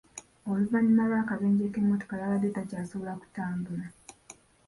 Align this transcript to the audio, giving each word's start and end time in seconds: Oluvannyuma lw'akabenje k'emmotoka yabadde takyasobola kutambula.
Oluvannyuma 0.49 1.03
lw'akabenje 1.09 1.65
k'emmotoka 1.73 2.13
yabadde 2.21 2.49
takyasobola 2.55 3.13
kutambula. 3.21 3.85